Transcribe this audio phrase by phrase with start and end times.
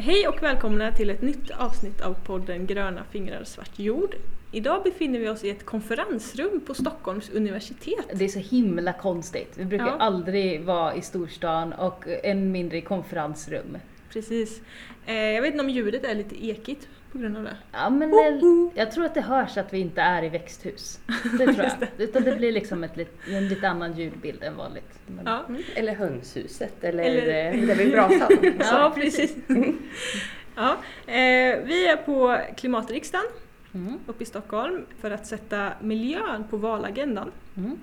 [0.00, 4.14] Hej och välkomna till ett nytt avsnitt av podden Gröna fingrar svart jord.
[4.52, 8.06] Idag befinner vi oss i ett konferensrum på Stockholms universitet.
[8.14, 9.52] Det är så himla konstigt.
[9.54, 9.96] Vi brukar Ja.
[9.98, 13.78] aldrig vara i storstan och än mindre i konferensrum.
[14.12, 14.60] Precis.
[15.06, 17.56] Eh, jag vet inte om ljudet är lite ekigt på grund av det.
[17.72, 21.00] Ja, men eh, jag tror att det hörs att vi inte är i växthus.
[21.38, 21.72] Det tror jag.
[21.98, 24.98] Utan det blir liksom ett, lit- en lite annan ljudbild än vanligt.
[25.06, 25.44] Men, Ja,
[25.74, 28.28] Eller hönshuset eller, Eller- där vid brasan.
[28.58, 29.36] ja precis.
[30.56, 30.76] ja,
[31.06, 33.26] eh, vi är på klimatriksdagen
[33.74, 33.98] Mm.
[34.06, 37.30] uppe i Stockholm för att sätta miljön på valagendan.
[37.56, 37.76] Mm.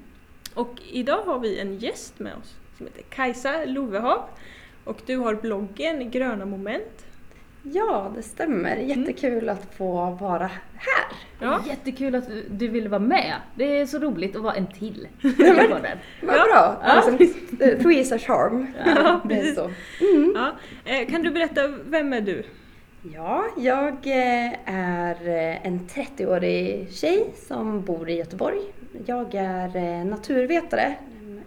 [0.53, 4.21] Och idag har vi en gäst med oss som heter Kajsa Lovehav.
[4.83, 7.05] Och du har bloggen Gröna moment.
[7.73, 8.75] Ja, det stämmer.
[8.75, 11.05] Jättekul att få vara här.
[11.41, 11.59] Ja.
[11.67, 13.33] Jättekul att du- ville vara med.
[13.55, 15.07] Det är så roligt att vara en till.
[15.21, 16.43] Vad Ja.
[16.43, 16.43] bra.
[16.53, 16.77] Ja.
[16.83, 17.23] Alltså,
[17.63, 18.67] eh, threes a charm.
[18.85, 19.55] Ja, det är precis.
[19.55, 19.71] så.
[20.35, 20.51] Ja.
[20.85, 22.43] Eh, kan du berätta, vem är du?
[23.13, 28.59] Ja, jag eh, är eh, en 30-årig tjej som bor i Göteborg.
[29.05, 30.93] Jag är naturvetare,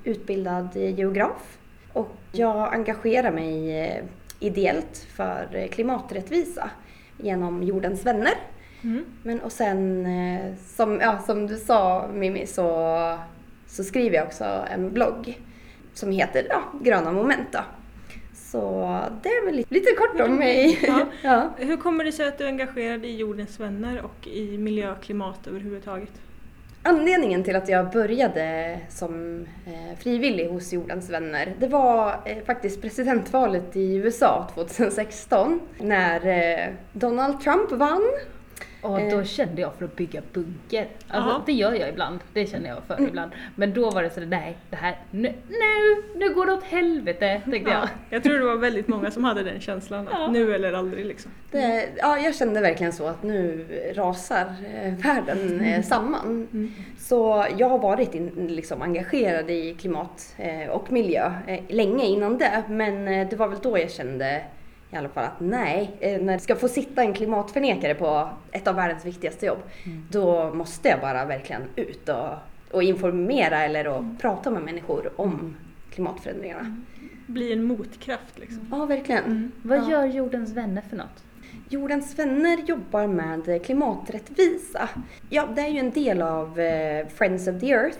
[0.04, 1.58] utbildad geograf
[1.92, 4.02] och jag engagerar mig
[4.40, 6.70] ideellt för eh, klimaträttvisa
[7.16, 8.34] genom Jordens vänner.
[8.82, 9.04] Mm.
[9.22, 13.18] Men och sen, eh, som, ja, som du sa Mimmi, så,
[13.66, 15.40] så skriver jag också en blogg
[15.94, 17.60] som heter ja, Gröna moment då.
[18.34, 20.78] Så det är väl lite, lite kort om mig.
[20.82, 21.06] Ja.
[21.22, 21.50] ja.
[21.56, 25.02] Hur kommer det sig att du är engagerad i Jordens vänner och i miljö och
[25.02, 26.12] klimat överhuvudtaget?
[26.82, 32.82] Anledningen till att jag började som eh, frivillig hos Jordens vänner, det var eh, faktiskt
[32.82, 38.02] presidentvalet i USA 2016 när eh, Donald Trump vann.
[38.82, 39.16] Och Eh.
[39.18, 40.86] då kände jag för att bygga bunker.
[41.08, 42.18] Alltså, det gör jag ibland.
[42.32, 43.08] Det känner jag för Mm.
[43.08, 43.32] ibland.
[43.56, 47.40] Men då var det sådär, nej, det här, nu, nu, nu går det åt helvete,
[47.50, 47.82] tänkte jag.
[47.82, 50.08] Ja, jag tror det var väldigt många som hade den känslan.
[50.12, 50.30] Ja.
[50.30, 51.30] Nu eller aldrig liksom.
[51.50, 53.66] Det, ja, jag kände verkligen så att nu
[53.96, 54.46] rasar
[54.82, 56.48] eh, världen eh, samman.
[56.52, 56.72] Mm.
[56.98, 62.38] Så jag har varit in, liksom, engagerad i klimat eh, och miljö eh, länge innan
[62.38, 62.62] det.
[62.68, 64.42] Men eh, det var väl då jag kände
[64.92, 68.66] i alla fall att nej, eh, när det ska få sitta en klimatförnekare på ett
[68.68, 69.58] av världens viktigaste jobb,
[70.10, 72.28] då måste jag bara verkligen ut och,
[72.70, 75.56] och informera eller och prata med människor om
[75.90, 76.76] klimatförändringarna.
[77.26, 78.68] Bli en motkraft liksom.
[78.70, 79.52] Ja, verkligen.
[79.62, 79.90] Vad Ja.
[79.90, 81.24] gör jordens vänner för något?
[81.70, 84.88] Jordens vänner jobbar med klimaträttvisa.
[85.30, 87.98] Ja, det är ju en del av eh, Friends of the Earth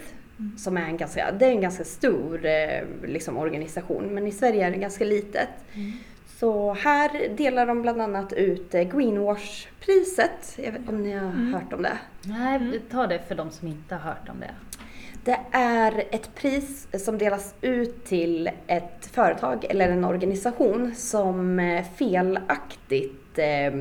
[0.57, 4.67] som är en ganska, det är en ganska stor eh, liksom, organisation, men i Sverige
[4.67, 5.49] är det ganska litet.
[6.41, 10.55] Så här delar de bland annat ut eh, Greenwash-priset.
[10.57, 11.99] Jag vet inte om ni har hört om det?
[12.23, 14.51] Nej, ta det för de som inte har hört om det.
[15.25, 21.85] Det är ett pris som delas ut till ett företag eller en organisation som eh,
[21.97, 23.73] felaktigt eh,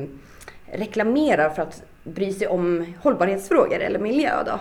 [0.72, 1.82] reklamerar för att
[2.14, 4.44] bry sig om hållbarhetsfrågor eller miljö.
[4.46, 4.60] Då.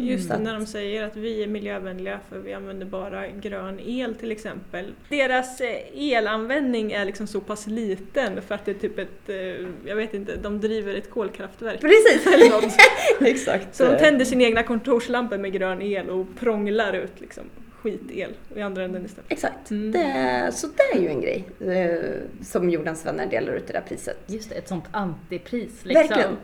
[0.00, 4.14] Just det, när de säger att vi är miljövänliga för vi använder bara grön el
[4.14, 4.92] till exempel.
[5.08, 9.36] Deras eh, elanvändning är liksom så pass liten för att det är typ ett, eh,
[9.84, 11.80] jag vet inte, de driver ett kolkraftverk.
[11.80, 12.26] Precis!
[12.34, 12.74] Eller något.
[13.20, 13.74] Exakt.
[13.74, 17.44] Så de tänder sina egna kontorslampor med grön el och prånglar ut liksom
[17.82, 19.32] skitel i andra änden istället.
[19.32, 19.70] Exakt.
[19.70, 19.92] Mm.
[19.92, 23.80] Det, så det är ju en grej eh, som Jordens vänner delar ut det där
[23.88, 24.16] priset.
[24.26, 26.08] Just det, ett sånt antipris liksom.
[26.08, 26.36] Verkligen.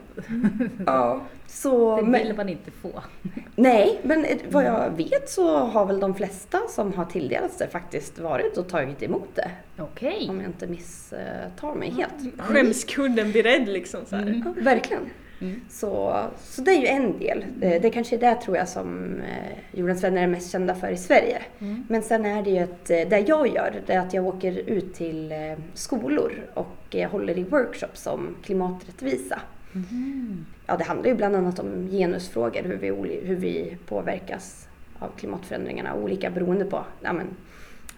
[0.87, 3.03] Ja, så, Det men, vill man inte få.
[3.57, 7.69] nej, men eh, vad jag vet så har väl de flesta som har tilldelats det
[7.69, 9.51] faktiskt varit och tagit emot det.
[9.79, 10.27] Okej.
[10.31, 12.39] Om jag inte misstar mig helt.
[12.39, 14.23] Skämskudden beredd liksom så här.
[14.23, 14.43] Mm.
[14.45, 15.03] Ja, verkligen.
[15.45, 15.61] Mm.
[15.71, 17.45] Så, så det är ju en del.
[17.61, 20.89] Eh, Det kanske är det tror jag som eh, Jordens vänner är mest kända för
[20.89, 21.43] i Sverige.
[21.59, 21.85] Mm.
[21.89, 24.53] Men sen är det ju att eh, det jag gör, det är att jag åker
[24.59, 25.33] ut till
[25.75, 29.41] skolor och håller i workshops om klimaträttvisa.
[29.73, 30.47] Mhm.
[30.67, 34.69] Ja, det handlar ju bland annat om genusfrågor, hur vi, hur vi påverkas
[34.99, 37.27] av klimatförändringarna, olika beroende på ja, men,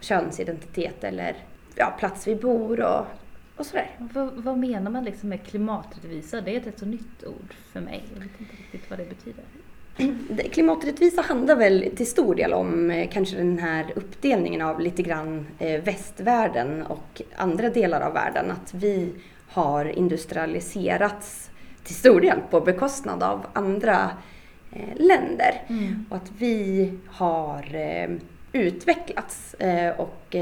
[0.00, 1.37] könsidentitet eller
[1.75, 3.06] ja, plats vi bor och,
[3.56, 3.91] och sådär.
[3.99, 6.41] Vad, vad menar man liksom med klimaträttvisa?
[6.41, 8.05] Det är ett rätt så nytt ord för mig.
[8.14, 9.44] Jag vet inte riktigt vad det betyder.
[10.53, 15.47] Klimaträttvisa handlar väl till stor del om eh, kanske den här uppdelningen av lite grann
[15.58, 18.50] eh, västvärlden och andra delar av världen.
[18.50, 19.12] Att vi
[19.49, 21.50] har industrialiserats
[21.85, 24.11] till stor del på bekostnad av andra
[24.73, 25.62] eh, länder.
[25.67, 26.06] Mm.
[26.11, 27.67] Och att vi har
[28.52, 29.55] utvecklats
[29.97, 30.37] och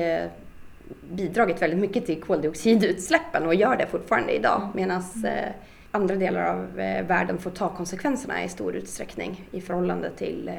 [1.11, 4.69] bidragit väldigt mycket till koldioxidutsläppen och gör det fortfarande idag.
[4.75, 5.53] Medan eh,
[5.91, 10.55] andra delar av eh, världen får ta konsekvenserna i stor utsträckning i förhållande till eh,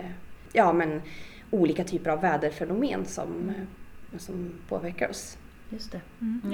[0.53, 1.01] ja, men,
[1.51, 5.37] olika typer av väderfenomen som, eh, som påverkar oss.
[5.69, 6.01] Just det.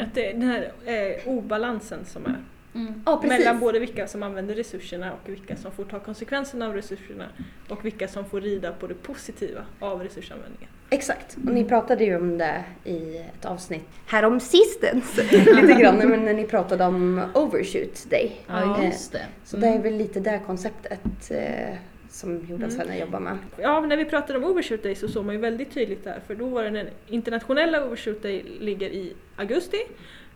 [0.01, 2.35] Att det är den här eh, obalansen som är
[2.75, 3.01] Mm.
[3.05, 3.39] Ja, precis.
[3.39, 7.25] mellan både vilka som använder resurserna och vilka som får ta konsekvenserna av resurserna
[7.69, 10.69] och vilka som får rida på det positiva av resursanvändningen.
[10.89, 16.25] Exakt, och ni pratade ju om det i ett avsnitt härom sistens lite grann men
[16.25, 18.31] när ni pratade om overshoot day.
[18.47, 19.25] Ja, just det.
[19.43, 21.75] Så det är väl lite det konceptet eh,
[22.11, 22.99] som Jonas mm.
[22.99, 23.37] jobbar med.
[23.57, 26.35] Ja, när vi pratade om Overshoot Day så såg man ju väldigt tydligt där för
[26.35, 29.77] då var den internationella Overshoot Day ligger i augusti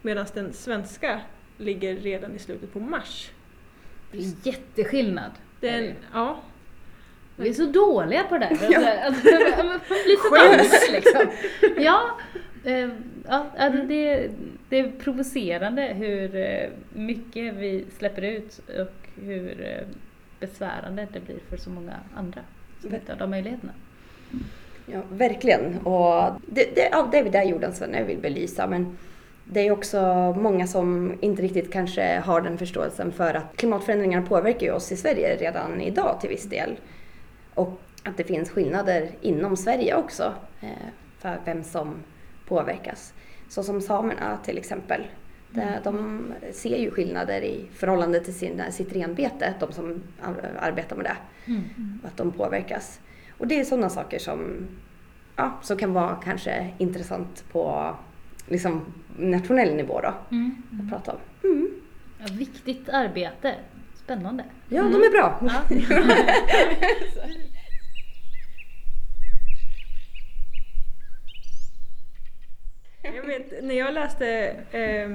[0.02, 1.22] medan den svenska
[1.58, 3.32] ligger redan i slutet på mars.
[4.12, 5.32] Det är jätteskillnad.
[5.60, 6.40] Den, ja,
[7.36, 8.72] Vi är så dåliga på det där.
[8.72, 9.04] Ja.
[9.06, 9.30] Alltså,
[9.64, 11.28] man blir så taggad liksom.
[11.84, 12.18] Ja,
[12.64, 12.90] eh,
[13.28, 14.30] ja alltså det,
[14.70, 19.88] det är provocerande hur eh, mycket vi släpper ut och hur eh,
[20.40, 22.42] besvärande det blir för så många andra
[22.82, 23.74] som inte har de möjligheterna.
[24.86, 25.78] Ja, verkligen.
[25.78, 28.68] Och det, det, ja, det är det Jonas jag vill belysa.
[28.68, 28.98] Men
[29.46, 34.66] det är också många som inte riktigt kanske har den förståelsen för att klimatförändringarna påverkar
[34.68, 36.80] ju oss i Sverige redan idag till viss del.
[37.54, 40.70] Och att det finns skillnader inom Sverige också eh,
[41.20, 41.96] för vem som
[42.48, 43.14] påverkas.
[43.50, 45.02] Så som samerna till exempel.
[45.84, 51.06] De ser ju skillnader i förhållande till sin, sitt renbete, de som ar- arbetar med
[51.06, 51.18] det.
[51.52, 52.00] Mm.
[52.04, 53.00] Att de påverkas.
[53.38, 54.68] Och det är sådana saker som,
[55.36, 57.96] ja, som kan vara kanske intressant på
[58.48, 58.82] liksom,
[59.18, 60.62] nationell nivå då, Mm.
[60.84, 61.50] att prata om.
[61.50, 61.70] Mm.
[62.20, 63.56] Ja, viktigt arbete.
[63.96, 64.44] Spännande.
[64.70, 65.40] Ja, de är bra.
[65.42, 65.62] Ja.
[73.16, 74.28] Jag vet, när jag läste
[74.72, 75.10] eh,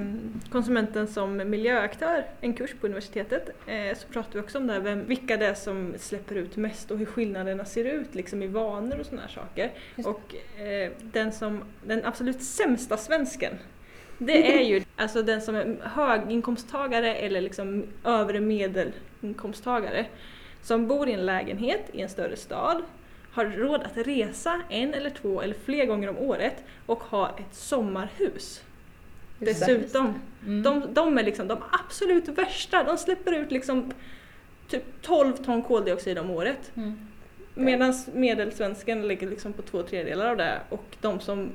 [0.51, 4.79] konsumenten som miljöaktör, en kurs på universitetet, eh, så pratade vi också om det här,
[4.79, 8.47] vem, vilka det är som släpper ut mest och hur skillnaderna ser ut liksom, i
[8.47, 9.71] vanor och sådana här saker.
[9.95, 10.09] Just.
[10.09, 13.53] Och eh, den, som, den absolut sämsta svensken,
[14.25, 20.05] det är ju alltså den som är höginkomsttagare eller liksom övre medelinkomsttagare
[20.61, 22.83] som bor i en lägenhet i en större stad,
[23.31, 27.55] har råd att resa en eller två eller fler gånger om året och har ett
[27.55, 28.63] sommarhus.
[29.39, 29.59] Just.
[29.59, 30.13] Dessutom.
[30.45, 30.63] Mm.
[30.63, 32.83] De, de är liksom de absolut värsta.
[32.83, 33.91] De släpper ut liksom
[34.67, 36.71] typ 12 ton koldioxid om året.
[36.75, 37.07] Mm.
[37.55, 41.49] Medan medelsvensken ligger liksom på två tredjedelar av det och de som...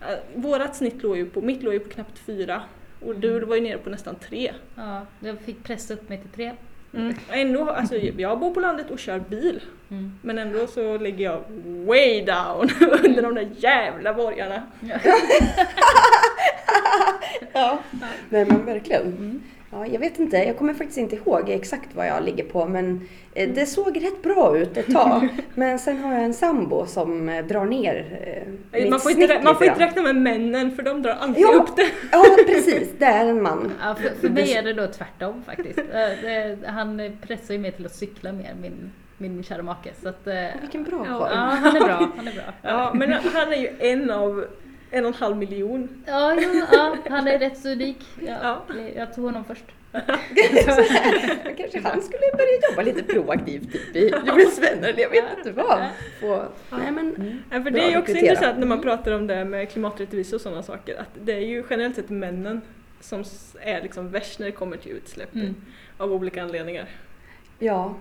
[0.00, 2.62] Äh, vårat snitt låg ju på, mitt låg ju på knappt fyra
[3.06, 4.52] och du var ju nere på nästan tre.
[4.74, 6.52] Ja, jag fick pressa upp mig till tre.
[6.94, 7.14] Mm.
[7.30, 9.60] Ändå, alltså, jag bor på landet och kör bil
[9.90, 10.12] Mm.
[10.22, 11.40] men ändå så ligger jag
[11.86, 12.68] way down
[13.04, 14.62] under de där jävla borgarna.
[17.52, 17.78] Ja,
[18.28, 19.02] nej men verkligen.
[19.02, 19.42] Mm.
[19.70, 23.08] Ja, jag vet inte, jag kommer faktiskt inte ihåg exakt vad jag ligger på men
[23.34, 25.28] eh, det såg rätt bra ut ett tag.
[25.54, 28.18] Men sen har jag en sambo som eh, drar ner
[28.72, 31.12] eh, mitt Man får, snitt inte, man får inte räkna med männen för de drar
[31.20, 31.52] alltid Ja.
[31.62, 31.86] upp det.
[32.12, 32.88] Ja, precis.
[32.98, 33.72] Det är en man.
[33.82, 35.78] Ja, för, för mig är det då tvärtom faktiskt.
[36.66, 39.90] Han pressar ju mig till att cykla mer, min, min kära make.
[40.02, 40.26] Så att,
[40.60, 41.30] Vilken bra Ja, karl.
[41.32, 42.10] ja, han är bra.
[42.16, 42.42] Han är bra.
[42.62, 44.44] Ja, men han är ju en av
[44.90, 45.88] en och en halv miljon.
[46.06, 48.06] Ja, jo, ja, han är rätt så unik.
[48.26, 48.36] Ja,
[48.68, 48.74] Ja.
[48.96, 49.64] Jag tog honom först.
[51.56, 55.84] Kanske han skulle börja jobba lite proaktivt typ i Jonas vänner, jag vet inte vad.
[56.20, 58.32] Få, nej men, Ja, för det är ju också rekrytera.
[58.32, 61.64] intressant när man pratar om det med klimaträttvisa och sådana saker att det är ju
[61.70, 62.60] generellt sett männen
[63.00, 63.24] som
[63.60, 65.54] är liksom värst när det kommer till utsläpp Mm.
[65.98, 66.88] av olika anledningar.
[67.58, 67.94] ja.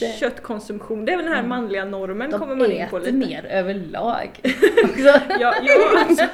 [0.00, 1.48] Det, Köttkonsumtion, det är väl den här Mm.
[1.48, 3.26] manliga normen kommer De man in på äter lite.
[3.28, 4.30] mer överlag.
[4.84, 5.20] också.
[5.40, 6.24] Ja, ja, alltså.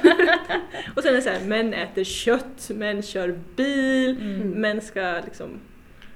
[0.95, 4.49] Och sen är det så här, män äter kött, män kör bil, Mm.
[4.49, 5.49] män ska liksom...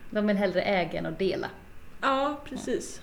[0.10, 1.48] De vill hellre äga än att dela.
[2.02, 3.02] Ja, precis.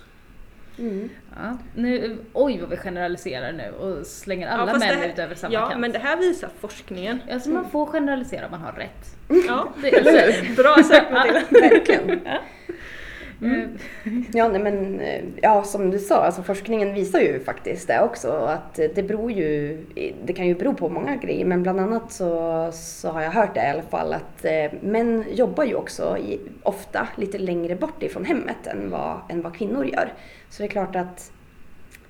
[0.79, 1.09] mm.
[1.35, 5.35] Ja, nu, oj vad vi generaliserar nu och slänger alla ja, män här, ut över
[5.35, 5.79] samma Ja, kant.
[5.81, 7.19] men det här visar forskningen.
[7.31, 9.15] Alltså man får generalisera om man har rätt.
[9.47, 11.41] Ja, Det, alltså, bra sagt Matilda.
[11.69, 12.19] Verkligen.
[13.41, 13.77] Mm.
[14.05, 18.01] Eh, ja, nej, men eh, ja, som du sa, alltså forskningen visar ju faktiskt det
[18.01, 18.31] också.
[18.31, 19.77] Att det beror ju,
[20.25, 23.53] det kan ju bero på många grejer, men bland annat så, så har jag hört
[23.53, 28.03] det i alla fall att eh, män jobbar ju också i, ofta lite längre bort
[28.03, 30.13] ifrån hemmet än vad, än vad kvinnor gör.
[30.49, 31.31] Så det är klart att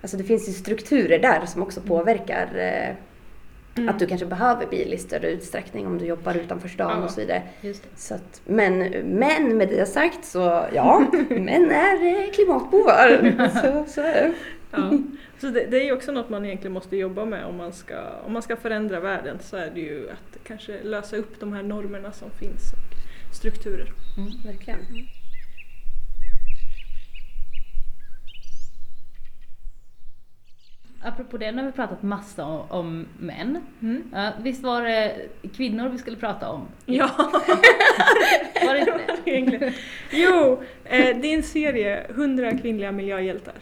[0.02, 2.96] alltså det finns ju strukturer där som också påverkar eh,
[3.78, 3.90] Mm.
[3.90, 7.04] att du kanske behöver bil i större utsträckning om du jobbar utanför stan Ja.
[7.06, 7.42] och så vidare.
[7.96, 13.50] Så att, men, men med det sagt så ja, män är klimatbovar.
[13.86, 14.34] Så, så är det.
[14.72, 14.92] Ja.
[15.42, 17.96] Så det, det är ju också något man egentligen måste jobba med om man, ska,
[18.26, 21.64] om man ska förändra världen så är det ju att kanske lösa upp de här
[21.64, 23.94] normerna som finns och strukturer.
[24.18, 24.30] Mm.
[24.46, 24.80] Verkligen.
[31.08, 33.62] Apropå det, nu har vi pratat massa om, om män.
[33.82, 34.04] Mm.
[34.14, 35.16] Ja, visst var det
[35.58, 36.68] kvinnor vi skulle prata om?
[36.86, 37.10] Ja,
[38.66, 38.92] Var det inte
[39.26, 39.32] det?
[39.32, 39.74] egentligen.
[40.12, 43.54] Jo, eh, din serie 100 kvinnliga miljöhjältar.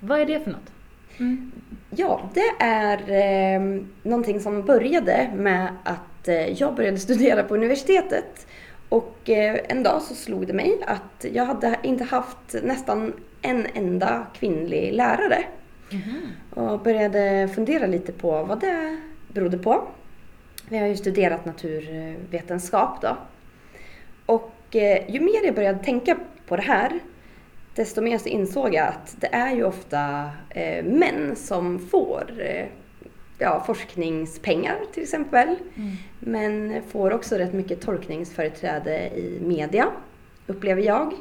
[0.00, 0.72] Vad är det för något?
[1.18, 1.52] Mm.
[1.96, 2.98] Ja, det är
[3.54, 3.60] eh,
[4.02, 8.46] någonting som började med att eh, jag började studera på universitetet.
[8.88, 13.12] Och eh, en dag så slog det mig att jag hade inte haft nästan
[13.42, 15.44] en enda kvinnlig lärare.
[16.50, 19.88] Och började fundera lite på vad det berodde på.
[20.68, 23.16] Vi har ju studerat naturvetenskap då.
[24.26, 27.00] Och eh, ju mer jag började tänka på det här,
[27.74, 32.66] desto mer så insåg jag att det är ju ofta eh, män som får eh,
[33.38, 35.48] ja, forskningspengar till exempel.
[35.48, 35.92] Mm.
[36.18, 39.86] Men får också rätt mycket tolkningsföreträde i media,
[40.46, 41.12] upplever jag,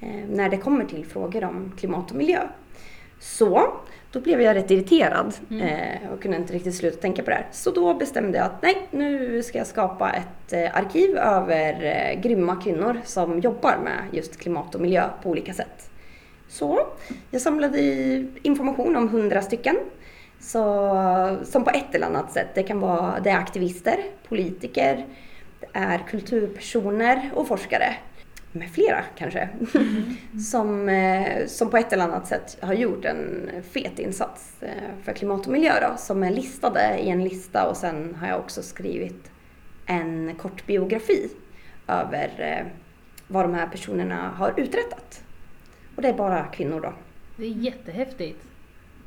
[0.00, 2.48] eh, när det kommer till frågor om klimat och miljö.
[3.20, 3.72] Så
[4.12, 7.46] då blev jag rätt irriterad eh, och kunde inte riktigt sluta tänka på det här.
[7.52, 12.20] Så då bestämde jag att nej, nu ska jag skapa ett eh, arkiv över eh,
[12.20, 15.90] grymma kvinnor som jobbar med just klimat och miljö på olika sätt.
[16.48, 16.80] Så
[17.30, 17.80] jag samlade
[18.42, 19.76] information om hundra stycken.
[20.40, 23.96] Så, som på ett eller annat sätt, det kan vara det är aktivister,
[24.28, 25.06] politiker,
[25.60, 27.94] det är kulturpersoner och forskare.
[28.52, 29.48] Med flera kanske.
[30.50, 34.70] som, eh, som på ett eller annat sätt har gjort en fet insats eh,
[35.04, 38.38] för klimat och miljö då, som är listade i en lista och sen har jag
[38.38, 39.30] också skrivit
[39.86, 41.30] en kort biografi
[41.86, 42.66] över eh,
[43.26, 45.22] vad de här personerna har uträttat.
[45.96, 46.92] Och det är bara kvinnor då.
[47.36, 48.44] Det är jättehäftigt.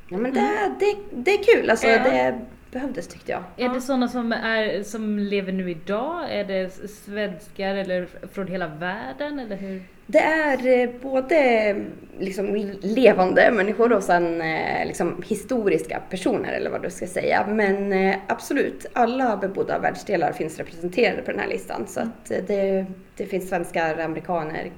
[0.10, 2.04] Ja men det, det, det är kul, alltså Ja.
[2.04, 2.40] det
[2.72, 3.44] behövdes tyckte jag.
[3.58, 6.26] Är det sådana som, är, som lever nu idag?
[6.32, 9.84] Är det svenskar eller från hela världen eller hur?
[10.08, 11.76] Det är eh, både
[12.20, 17.46] liksom levande människor och sen eh, liksom historiska personer eller vad du ska säga.
[17.50, 21.88] Men eh, absolut, alla bebodda världsdelar finns representerade på den här listan.
[21.88, 22.86] Så att det,
[23.16, 24.72] det finns svenskar, amerikaner,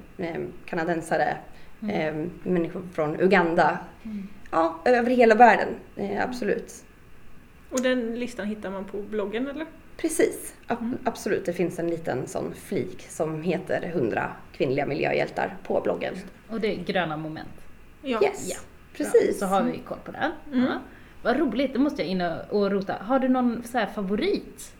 [0.66, 1.36] kanadensare,
[1.92, 3.78] eh, människor från Uganda.
[4.50, 5.68] Ja, över hela världen,
[6.20, 6.84] absolut.
[7.74, 9.66] Och den listan hittar man på bloggen eller?
[9.96, 11.44] Precis, ab- absolut.
[11.46, 16.14] Det finns en liten sån flik som heter 100 kvinnliga miljöhjältar på bloggen.
[16.48, 17.48] Och det är gröna moment.
[18.02, 18.22] Ja.
[18.22, 18.56] Yes, Ja.
[18.96, 19.38] precis.
[19.38, 20.32] Så har vi koll på det.
[20.52, 20.64] Mm.
[20.64, 20.80] Ja.
[21.22, 22.94] Vad roligt, det måste jag in och- och rota.
[23.00, 24.73] Har du någon så här favorit?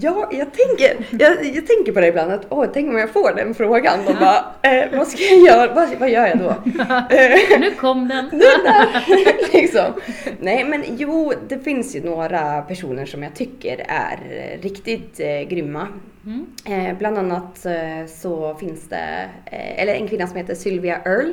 [0.00, 3.32] Ja, jag tänker, jag, jag tänker på det ibland att åh, tänk om jag får
[3.36, 6.54] den frågan och bara, eh, vad ska jag göra, vad, vad gör jag då?
[7.60, 8.24] Nu kom den!
[8.32, 9.04] nu där,
[9.52, 9.92] liksom.
[10.40, 14.18] Nej men jo, det finns ju några personer som jag tycker är
[14.62, 15.88] riktigt eh, grymma.
[16.26, 16.46] Mm.
[16.64, 21.32] Eh, bland annat eh, så finns det, eh, eller en kvinna som heter Sylvia Earle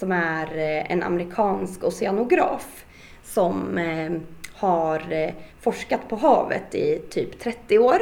[0.00, 2.84] som är eh, en amerikansk oceanograf
[3.24, 4.12] som eh,
[4.60, 8.00] har eh, forskat på havet i typ 30 år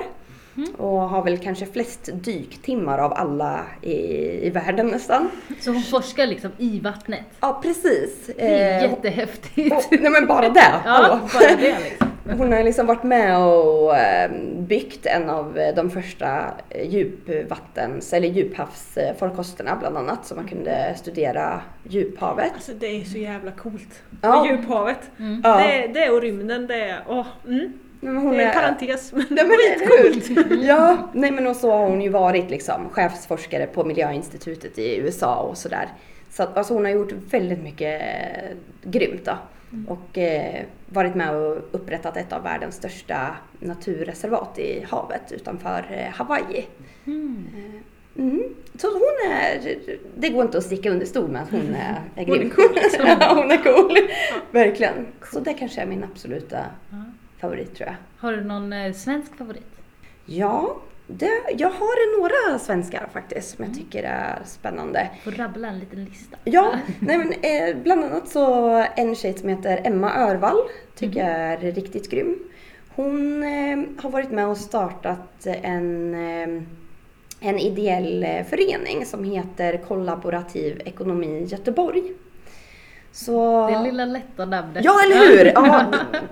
[0.77, 3.93] och har väl kanske flest dyktimmar av alla i,
[4.47, 5.31] i världen nästan.
[5.61, 7.21] Så hon forskar liksom i vattnet.
[7.41, 8.11] Ja precis.
[8.27, 9.75] Det är Eh, jättehäftigt.
[9.77, 10.73] och, nej men bara det!
[10.85, 12.08] ja, bara det liksom.
[12.37, 18.13] Hon har liksom varit med och eh, byggt en av eh, de första eh, djupvattens
[18.13, 22.53] eller djuphavsfarkosterna bland annat så man kunde studera djuphavet.
[22.55, 24.03] Alltså det är så jävla coolt.
[24.23, 24.47] Ja.
[24.47, 25.11] Djuphavet.
[25.19, 25.41] Mm.
[25.45, 25.57] Ja.
[25.57, 27.73] Det, det och rymden, det är, åh, mm.
[28.01, 30.49] Men hon det är en är, parentes men det är coolt!
[30.63, 35.37] Ja, nej men och så har hon ju varit liksom chefsforskare på Miljöinstitutet i USA
[35.37, 35.89] och sådär.
[36.31, 38.03] Så att, alltså hon har gjort väldigt mycket
[38.83, 39.33] grymt då.
[39.89, 46.15] Och eh, varit med och upprättat ett av världens största naturreservat i havet utanför eh,
[46.15, 46.67] Hawaii.
[47.07, 47.47] Mm.
[48.17, 48.43] Mm.
[48.79, 49.79] Så hon är,
[50.17, 52.51] det går inte att sticka under stol med att hon är, är Hon är grym.
[52.51, 53.07] cool, liksom.
[53.21, 53.97] ja, hon är cool.
[54.51, 55.07] Verkligen.
[55.33, 56.59] Så det kanske är min absoluta
[57.41, 57.97] favorit tror jag.
[58.19, 59.67] Har du någon eh, svensk favorit?
[60.27, 60.77] Ja,
[61.11, 65.09] det, jag har några svenskar faktiskt som jag tycker är spännande.
[65.25, 66.37] Får rabbla en liten lista.
[66.45, 70.59] Ja, nej men, eh, bland annat så en tjej som heter Emma Örvall
[70.95, 72.39] tycker jag är riktigt grym.
[72.95, 76.63] Hon eh, har varit med och startat en, eh,
[77.41, 82.03] en ideell eh, förening som heter Kollaborativ ekonomi Göteborg.
[83.13, 83.69] Så...
[83.71, 84.85] Det lilla lätta namnet.
[84.85, 85.45] Ja, eller hur!
[85.55, 85.87] Ja,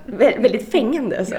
[0.06, 1.26] vä- väldigt fängande.
[1.26, 1.34] Så.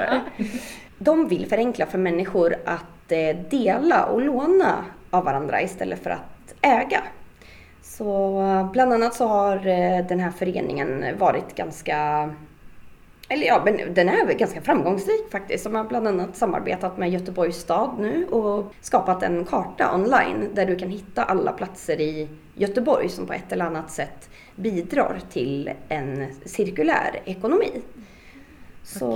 [0.98, 6.56] De vill förenkla för människor att Eh, dela och låna av varandra istället för att
[6.62, 7.04] äga.
[7.82, 12.30] Så bland annat så har eh, den här föreningen varit ganska
[13.30, 15.64] Eller ja, men den är ganska framgångsrik faktiskt.
[15.64, 20.66] De har bland annat samarbetat med Göteborgs stad nu och skapat en karta online där
[20.66, 25.72] du kan hitta alla platser i Göteborg som på ett eller annat sätt bidrar till
[25.90, 27.82] en cirkulär ekonomi.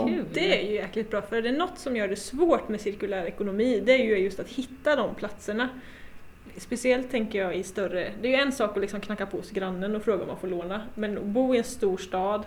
[0.08, 0.26] Kul.
[0.34, 3.26] Det är ju jäkligt bra, för är det något som gör det svårt med cirkulär
[3.26, 5.70] ekonomi, det är ju just att hitta de platserna.
[6.58, 9.52] Speciellt tänker jag i större, det är ju en sak att liksom knacka på hos
[9.52, 12.44] grannen och fråga om man får låna, men att bo i en stor stad,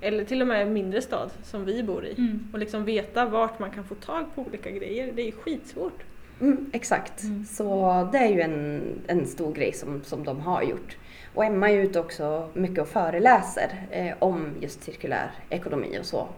[0.00, 2.48] eller till och med en mindre stad som vi bor i, Mm.
[2.52, 6.02] och liksom veta vart man kan få tag på olika grejer, det är ju skitsvårt.
[6.42, 7.22] Mm, exakt.
[7.22, 7.44] Mm.
[7.44, 10.96] Så det är ju en, en stor grej som, som de har gjort.
[11.34, 16.28] Och Emma är ute också mycket och föreläser eh, om just cirkulär ekonomi och så.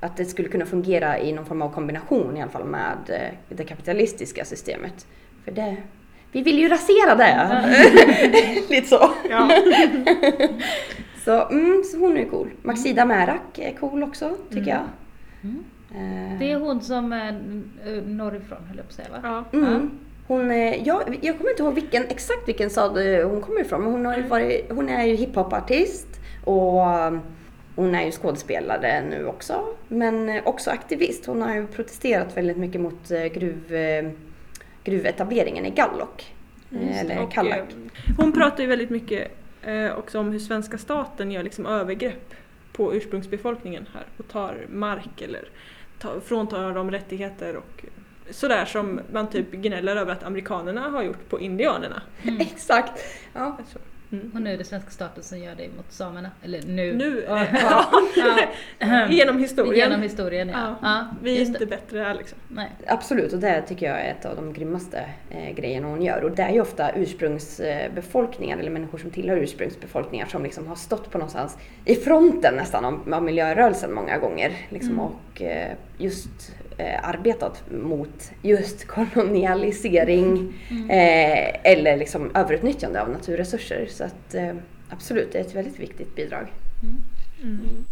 [0.00, 3.56] Att det skulle kunna fungera i någon form av kombination i alla fall med eh,
[3.56, 5.06] det kapitalistiska systemet.
[5.44, 5.76] För det,
[6.32, 7.64] vi vill ju rasera det!
[8.70, 9.10] Lite så.
[11.24, 12.50] Så, mm, så hon är cool.
[12.62, 14.82] Maxida Märak är cool också, tycker jag.
[15.42, 15.64] Mm.
[15.94, 17.28] Eh, Det är hon som är
[17.86, 19.44] eh, norrifrån höll jag på att säga va?
[19.52, 19.58] Ja.
[19.58, 19.90] Mm.
[20.26, 23.82] Hon, är- jag, jag kommer inte ihåg vilken, exakt vilken stad eh, hon kommer ifrån
[23.82, 26.06] men hon, har ju varit, hon är ju hiphopartist
[26.44, 26.80] och
[27.76, 29.64] hon är ju skådespelare nu också.
[29.88, 31.26] Men också aktivist.
[31.26, 33.74] Hon har ju protesterat väldigt mycket mot gruv,
[34.84, 36.34] gruvetableringen i Gallok.
[36.72, 37.58] eh, Eller Och, Kallak.
[37.58, 39.30] eh, hon pratar ju väldigt mycket
[39.62, 42.34] eh, också om hur svenska staten gör liksom övergrepp
[42.72, 45.48] på ursprungsbefolkningen här och tar mark eller
[46.04, 47.84] tar, fråntar dem rättigheter och
[48.30, 52.02] sådär som man typ gnäller över att amerikanerna har gjort på indianerna.
[52.22, 52.40] Mm.
[52.40, 53.04] Exakt!
[53.32, 53.56] Ja.
[53.58, 53.78] Alltså,
[54.12, 54.30] mm.
[54.34, 56.30] Och nu är det svenska staten som gör det mot samerna.
[56.42, 56.94] Eller nu.
[56.94, 57.46] Nu, Ja.
[58.16, 58.38] ja,
[58.78, 59.06] Ja.
[59.10, 59.76] genom historien.
[59.76, 60.58] Genom historien ja.
[60.58, 61.06] Ja, ja.
[61.22, 61.66] Vi är just inte det.
[61.66, 62.38] bättre här liksom.
[62.48, 62.70] Nej.
[62.86, 66.24] Absolut, och det tycker jag är ett av de grymmaste eh, grejerna hon gör.
[66.24, 71.10] Och det är ju ofta ursprungsbefolkningar, eller människor som tillhör ursprungsbefolkningar, som liksom har stått
[71.10, 74.52] på någonstans i fronten nästan av, av miljörörelsen många gånger.
[74.68, 75.06] Liksom, Mm.
[75.06, 80.90] Och eh, just eh, arbetat mot just kolonialisering Mm.
[80.90, 83.86] eh, eller liksom överutnyttjande av naturresurser.
[83.90, 84.52] Så att eh,
[84.90, 86.52] absolut, det är ett väldigt viktigt bidrag.
[87.42, 87.84] Mm.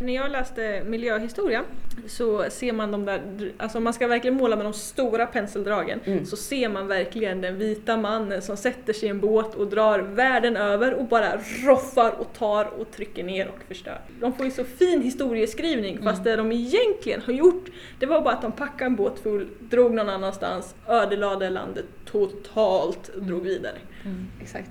[0.00, 1.64] När jag läste miljöhistoria
[2.06, 3.22] så ser man de där,
[3.56, 6.26] alltså om man ska verkligen måla med de stora penseldragen Mm.
[6.26, 9.98] så ser man verkligen den vita mannen som sätter sig i en båt och drar
[9.98, 11.32] världen över och bara
[11.64, 14.00] roffar och tar och trycker ner och förstör.
[14.20, 17.64] De får ju så fin historieskrivning fast det de egentligen har gjort
[17.98, 23.08] det var bara att de packade en båt full, drog någon annanstans, ödelade landet totalt
[23.08, 23.76] och drog vidare.
[24.08, 24.26] Mm.
[24.42, 24.70] Exakt.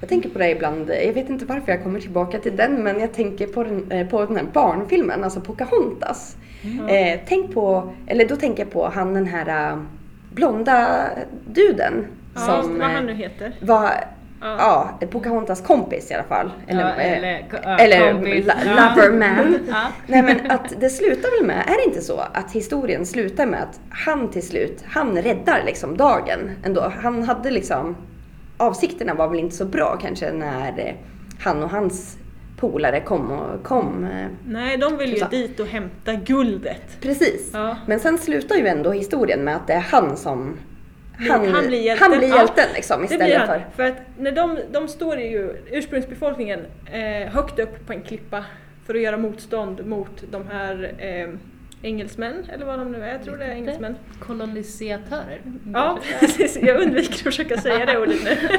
[0.00, 3.00] Jag tänker på det ibland, jag vet inte varför jag kommer tillbaka till den, men
[3.00, 6.36] jag tänker på den, eh, på den här barnfilmen, alltså Pocahontas.
[6.64, 6.86] Mm.
[6.86, 9.78] Eh, tänk på, eller då tänker jag på han den här eh,
[10.34, 11.04] blonda
[11.46, 13.52] duden Ja, som vad han eh, nu heter.
[13.60, 13.90] var,
[14.40, 14.98] Ja.
[15.10, 16.50] Pocahontas kompis i alla fall.
[16.66, 17.44] Eller, Ja, eh, eller,
[17.78, 18.54] eller la-
[18.94, 19.58] loverman.
[19.68, 19.82] Ja.
[20.06, 23.62] Nej men att det slutar väl med, är det inte så att historien slutar med
[23.62, 26.92] att han till slut, han räddar liksom dagen ändå.
[27.02, 27.96] Han hade liksom,
[28.56, 30.94] avsikterna var väl inte så bra kanske när eh,
[31.40, 32.16] han och hans
[32.56, 34.04] polare kom och kom.
[34.04, 35.26] eh, Nej, de vill ju Så.
[35.26, 37.00] dit och hämta guldet.
[37.00, 37.50] Precis.
[37.52, 37.76] Ja.
[37.86, 40.56] Men sen slutar ju ändå historien med att det är han som
[41.30, 42.10] han, han blir hjälten.
[42.10, 43.46] han blir Ja, hjälten liksom Det istället blir han.
[43.46, 43.62] för...
[43.76, 46.60] För att när de, de står ju, ursprungsbefolkningen,
[46.92, 48.44] eh, högt upp på en klippa
[48.86, 51.28] för att göra motstånd mot de här eh,
[51.84, 53.96] engelsmän, eller vad de nu är, jag tror det är engelsmän.
[54.20, 55.40] Kolonisatörer.
[55.72, 56.58] Ja, precis.
[56.62, 58.30] Jag undviker att försöka säga det ordet nu.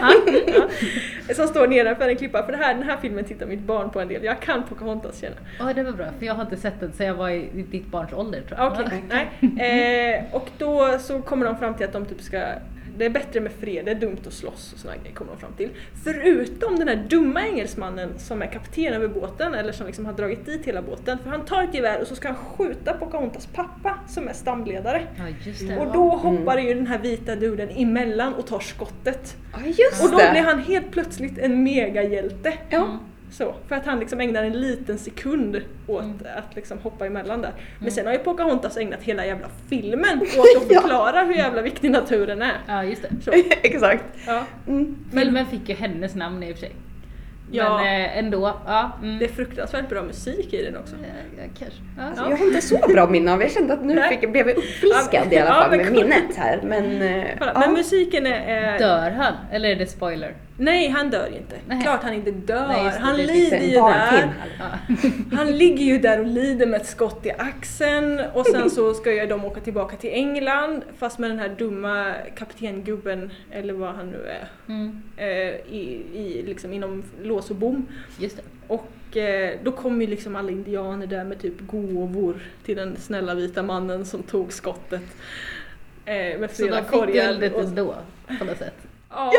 [1.27, 1.33] Ja.
[1.35, 2.45] Som står nedanför en klippa.
[2.45, 4.23] För det här, den här filmen tittar mitt barn på en del.
[4.23, 5.35] Jag kan Pocahontas känna.
[5.59, 7.87] Ja, det var bra, för jag har inte sett den sen jag var i ditt
[7.87, 8.71] barns ålder tror jag.
[8.71, 9.03] Okej,
[9.57, 10.17] nej.
[10.19, 12.41] Eh, och då så kommer de fram till att de typ ska
[12.97, 15.39] det är bättre med fred, det är dumt att slåss och såna grejer kommer de
[15.39, 15.69] fram till.
[16.03, 20.45] Förutom den här dumma engelsmannen som är kapten över båten eller som liksom har dragit
[20.45, 21.17] dit hela båten.
[21.23, 25.01] För han tar ett gevär och så ska han skjuta Pocahontas pappa som är stamledare.
[25.17, 25.77] Ja, just det.
[25.77, 29.35] Och då hoppar ju den här vita duden emellan och tar skottet.
[29.53, 30.31] Ja just Och då det!
[30.31, 32.53] blir han helt plötsligt en megahjälte.
[32.69, 32.99] Ja.
[33.31, 36.17] Så, för att han liksom ägnar en liten sekund åt Mm.
[36.37, 37.51] att liksom hoppa emellan där.
[37.55, 37.91] Men Mm.
[37.91, 40.81] sen har ju Pocahontas ägnat hela jävla filmen åt att Ja.
[40.81, 42.57] förklara hur jävla viktig naturen är.
[42.67, 43.09] Ja, just det.
[43.23, 44.03] Så, Exakt.
[44.27, 44.43] ja.
[44.67, 44.95] Mm.
[45.13, 46.71] Filmen fick ju hennes namn i och för sig.
[47.51, 47.77] Ja.
[47.77, 48.91] Men eh, ändå, ja.
[49.03, 49.19] Mm.
[49.19, 50.95] Det är fruktansvärt bra musik i den också.
[51.37, 51.79] Ja, kanske.
[51.97, 52.03] Ja.
[52.03, 54.57] Alltså, Jag har inte så bra minne av, jag kände att nu fick, blev jag
[54.57, 56.59] uppfriskad i alla Ja, fall men med minnet här.
[56.63, 57.25] Men, eh.
[57.59, 58.47] Men musiken är...
[58.47, 59.33] är Dör han?
[59.51, 60.33] Eller är det spoiler?
[60.57, 61.55] Nej, han dör ju inte.
[61.67, 61.81] Nej.
[61.81, 62.67] Klart han inte dör.
[62.67, 64.33] Nej, han lider ju där.
[64.59, 64.65] Ja.
[65.37, 69.13] Han ligger ju där och lider med ett skott i axeln och sen så ska
[69.13, 74.09] ju de åka tillbaka till England fast med den här dumma kaptengubben, eller vad han
[74.11, 75.27] nu är, Mm, eh,
[75.75, 77.85] i, i, liksom inom lås och bom.
[78.19, 78.43] just det.
[78.67, 83.35] Och eh, då kommer ju liksom alla indianer där med typ gåvor till den snälla
[83.35, 85.01] vita mannen som tog skottet.
[86.05, 87.27] Eh, med Så de fick korgar.
[87.31, 87.95] guldet ändå,
[88.39, 88.75] på något sätt.
[89.09, 89.31] Ja,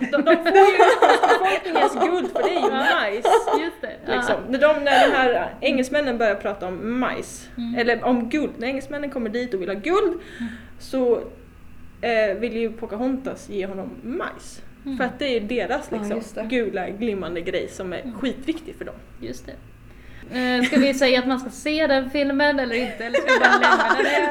[0.00, 0.78] de, de får ju
[1.28, 3.26] befolkningens guld för det är ju majs.
[3.60, 4.12] Just det.
[4.14, 4.34] Liksom.
[4.48, 7.74] När, de, när de här engelsmännen börjar prata om majs, Mm.
[7.78, 10.20] eller om guld, när engelsmännen kommer dit och vill ha guld
[10.78, 11.16] så
[12.00, 14.62] eh, vill ju Pocahontas ge honom majs.
[14.84, 14.96] Mm.
[14.98, 16.48] För att det är deras Ja, liksom, det.
[16.56, 18.18] gula glimmande grej som är Mm.
[18.18, 18.94] skitviktig för dem.
[19.20, 19.52] Just det.
[20.32, 23.04] Eh, ska vi säga att man ska se den filmen eller inte?
[23.04, 24.30] Eller ska vi bara lämna det?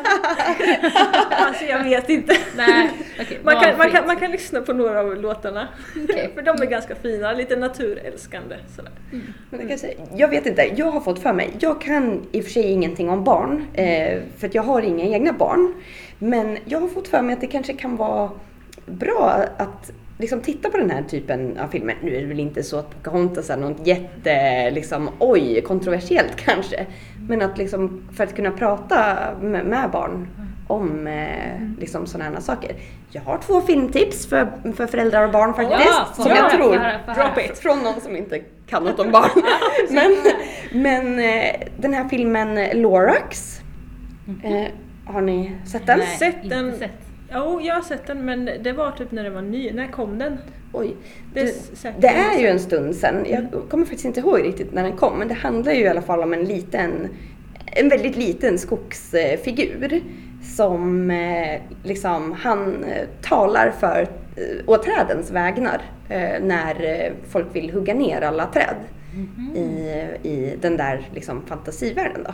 [1.29, 2.37] alltså jag vet inte.
[2.57, 3.39] Nej, okej.
[3.43, 5.67] Man kan, man, kan, man kan lyssna på några av låtarna.
[6.03, 6.31] Okej.
[6.35, 8.55] för de är ganska fina, lite naturälskande.
[8.75, 8.91] Sådär.
[9.11, 12.27] Men det kan jag, säga, jag vet inte, jag har fått för mig, jag kan
[12.31, 15.73] i och för sig ingenting om barn, eh, för att jag har inga egna barn.
[16.19, 18.29] Men jag har fått för mig att det kanske kan vara
[18.85, 21.95] bra att liksom titta på den här typen av filmer.
[22.03, 26.85] Nu är det väl inte så att Pocahontas är något jätte, liksom, oj, kontroversiellt kanske.
[27.27, 30.27] Men att liksom, för att kunna prata med, med barn
[30.67, 32.75] om eh, liksom sådana här saker.
[33.09, 35.89] Jag har två filmtips för, för föräldrar och barn faktiskt.
[35.89, 37.13] Ja, som få jag tror höra.
[37.15, 37.57] drop it.
[37.57, 39.29] från någon som inte kan något om barn.
[39.89, 40.15] men
[40.81, 43.61] men eh, den här filmen Lorax,
[44.43, 44.65] eh,
[45.13, 45.99] har ni sett den?
[45.99, 46.77] Nej, Sett inte den.
[46.77, 46.91] sett.
[47.33, 49.71] Jo, jag har sett den men det var typ när den var ny.
[49.71, 50.37] När kom den?
[50.73, 50.95] Oj.
[51.33, 53.25] Det är Det, det är ju en stund sedan.
[53.29, 56.01] Jag kommer faktiskt inte ihåg riktigt när den kom, men det handlar ju i alla
[56.01, 56.91] fall om en liten,
[57.65, 60.01] en väldigt liten skogsfigur
[60.55, 64.01] som eh, liksom, han eh, talar för
[64.35, 65.81] eh, å trädens vägnar
[66.41, 68.75] när folk vill hugga ner alla träd
[69.15, 69.55] Mhm.
[69.55, 72.33] i, i den där liksom, fantasivärlden då.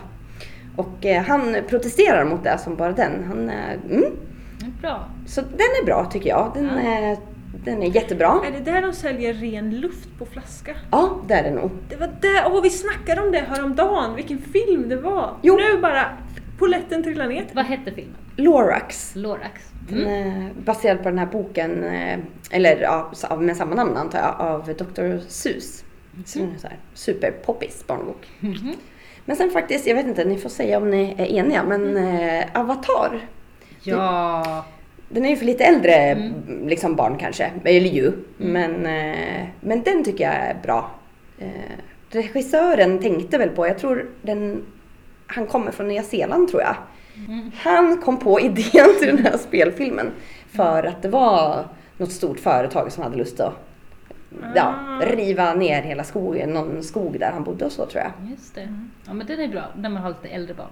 [0.82, 3.12] Och han protesterar mot det som bara den.
[3.28, 3.50] Han,
[3.90, 4.04] mm,
[4.80, 5.04] Bra.
[5.26, 6.50] så den är bra tycker jag.
[6.54, 6.90] Den, Ja.
[6.90, 7.16] är,
[7.64, 8.40] den är jättebra.
[8.46, 10.74] Är det där de säljer ren luft på flaska?
[10.90, 11.70] Ja, det är det nog.
[11.88, 15.36] Det var där, åh vi snackade om det häromdagen, vilken film det var!
[15.42, 15.56] Jo.
[15.56, 16.04] Nu bara,
[16.58, 17.46] poletten trillar ner.
[17.52, 18.16] Vad hette filmen?
[18.36, 19.12] Lorax.
[19.16, 19.62] Lorax.
[19.92, 20.48] Mm.
[20.64, 22.18] baserad på den här boken, eh,
[22.50, 25.18] eller ja, med samma namn antar jag, av Dr.
[25.28, 25.84] Seuss.
[26.26, 28.28] Så den är så här superpoppis barnbok.
[28.40, 28.72] Mhm.
[29.24, 32.44] Men sen faktiskt, jag vet inte, ni får säga om ni är eniga, men eh,
[32.54, 33.20] Avatar.
[33.82, 34.64] Ja.
[35.08, 36.68] Den är ju för lite äldre Mm.
[36.68, 38.12] liksom barn kanske, eller ju.
[38.36, 40.90] Men, eh, men den tycker jag är bra.
[41.38, 41.48] Eh,
[42.10, 44.62] regissören tänkte väl på, jag tror den,
[45.26, 46.76] han kommer från Nya Zeeland tror jag.
[47.28, 47.50] Mm.
[47.56, 50.10] Han kom på idén till den här spelfilmen
[50.56, 51.64] för att det var
[51.96, 53.52] något stort företag som hade lust att
[54.54, 55.04] ja, Ah.
[55.06, 58.30] riva ner hela skogen, någon skog där han bodde och så tror jag.
[58.30, 58.74] Just det.
[59.06, 60.68] Ja men den är bra när man har lite äldre barn.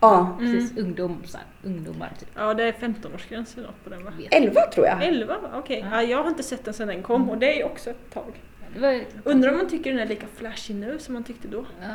[0.00, 2.28] Ja, Precis, ungdom, så här, ungdomar typ.
[2.36, 4.12] Ja det är 15-årsgräns eller något på den va?
[4.18, 4.34] Vet.
[4.34, 5.04] 11 tror jag.
[5.04, 5.48] 11 va?
[5.58, 7.90] Okej, ja, jag har inte sett den sedan den kom och det är ju också
[7.90, 8.32] ett tag.
[8.78, 11.64] Var, Undrar om man tycker den är lika flashig nu som man tyckte då?
[11.82, 11.88] Ja,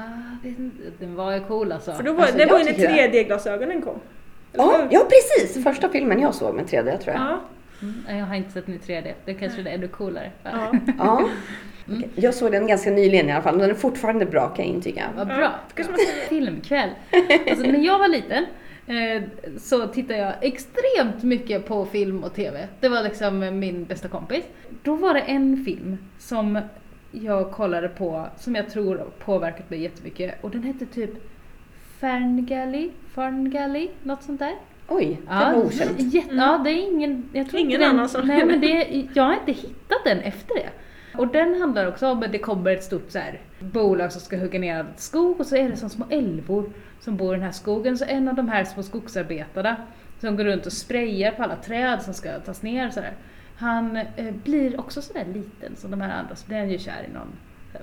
[1.00, 1.94] den var ju cool alltså.
[1.94, 3.24] För då var, Alltså, det var ju när tycker det.
[3.24, 4.00] 3D-glasögonen kom.
[4.52, 5.64] Ja, ja precis!
[5.64, 7.24] Första filmen jag såg med 3D tror jag.
[7.26, 7.40] Ja,
[7.82, 10.32] Mm, jag har inte sett den i 3D, det kanske är ännu coolare.
[10.44, 10.72] ja.
[10.98, 11.30] Ja.
[11.88, 12.04] Mm.
[12.16, 13.58] Jag såg den ganska nyligen i alla fall.
[13.58, 15.04] Den är fortfarande bra kan jag intyga.
[15.18, 15.52] Vad Ja, bra.
[15.74, 16.08] ska man säga.
[16.30, 16.90] Filmkväll.
[17.50, 18.46] Alltså, när jag var liten
[18.88, 19.24] eh,
[19.60, 22.68] så tittade jag extremt mycket på film och TV.
[22.80, 24.44] Det var liksom min bästa kompis.
[24.84, 26.60] Då var det en film som
[27.12, 31.10] jag kollade på som jag tror påverkat mig jättemycket och den hette typ
[32.00, 34.54] Ferngully, Ferngully, något sånt där.
[34.88, 36.00] Oj, det var okänt.
[36.14, 36.38] Jätte, Mm.
[36.46, 39.24] Ja, det är ingen, jag tror Ingen inte den, annan som- Nej men det, jag
[39.24, 40.70] har inte hittat den efter det.
[41.18, 44.38] Och den handlar också om att det kommer ett stort så här, bolag som ska
[44.38, 47.46] hugga ner all skog och så är det som små älvor som bor i den
[47.46, 47.98] här skogen.
[47.98, 49.76] Så en av de här små skogsarbetarna
[50.20, 53.14] som går runt och sprayar på alla träd som ska tas ner så här,
[53.56, 57.06] Han eh, blir också sådär liten som de här andra, så blir han ju kär
[57.10, 57.34] i någon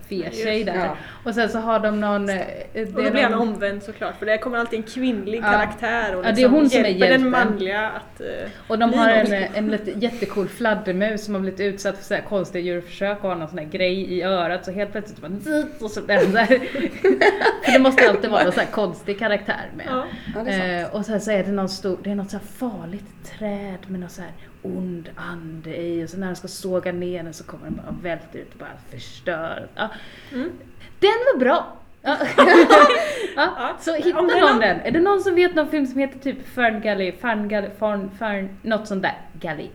[0.08, 0.74] fet-tjej Just där.
[0.76, 0.96] Ja.
[1.24, 2.28] Och sen så har de någon...
[2.28, 2.36] eh,
[2.72, 5.38] det Och då är blir han någon- omvänd såklart för det kommer alltid en kvinnlig
[5.38, 5.50] Ja.
[5.52, 7.30] karaktär och Ja, det är liksom hon som är hjälper den hjälten.
[7.30, 8.20] manliga att...
[8.20, 8.26] eh,
[8.68, 12.22] Och de har en, en lite jättecool fladdermus som har blivit utsatt för så här
[12.22, 15.32] konstiga djurförsök och har någon sån här grej i örat så helt plötsligt bara
[15.80, 16.46] och så den där.
[17.64, 19.86] För det måste alltid vara någon sån här konstig karaktär med.
[19.90, 20.04] Ja.
[20.34, 20.82] Ja, är.
[20.82, 23.04] Eh, och sen så är det någon stor, det är något så här farligt
[23.38, 24.30] träd med någon så här
[24.62, 27.96] ond ande i och så när den ska såga ner den så kommer den bara
[28.02, 29.68] välter ut och bara förstör.
[29.74, 29.88] Ja.
[30.32, 30.50] Mm.
[31.00, 31.76] Den var bra!
[32.02, 32.16] Ja.
[33.80, 34.80] Så hitta någon någon- den.
[34.80, 38.88] Är det någon som vet någon film som heter typ Ferngully, Ferngully, Fern, Fern, något
[38.88, 39.18] sånt där?
[39.40, 39.68] Gully.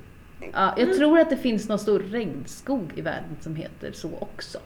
[0.53, 4.57] Ja, jag tror att det finns någon stor regnskog i världen som heter så också.